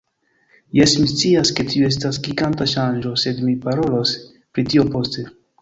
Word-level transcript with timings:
Jes, 0.79 0.95
mi 1.01 1.09
scias 1.11 1.51
ke 1.59 1.65
tiu 1.73 1.89
estas 1.91 2.19
giganta 2.29 2.69
ŝanĝo 2.73 3.13
sed 3.25 3.45
mi 3.51 3.57
parolos 3.67 4.19
pri 4.37 4.71
tio 4.73 4.91
poste 4.97 5.33